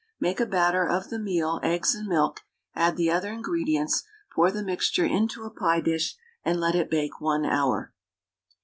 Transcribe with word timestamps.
Make 0.19 0.39
a 0.39 0.47
batter 0.47 0.83
of 0.89 1.09
the 1.11 1.19
meal, 1.19 1.59
eggs 1.61 1.93
and 1.93 2.07
milk, 2.07 2.39
add 2.73 2.97
the 2.97 3.11
other 3.11 3.29
ingredients, 3.31 4.01
pour 4.33 4.49
the 4.49 4.63
mixture 4.63 5.05
into 5.05 5.43
a 5.43 5.51
pie 5.51 5.79
dish, 5.81 6.15
and 6.43 6.59
let 6.59 6.73
it 6.73 6.89
bake 6.89 7.21
1 7.21 7.45
hour. 7.45 7.93